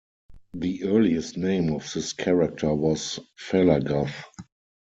[0.55, 4.11] The earliest name of this character was Felagoth.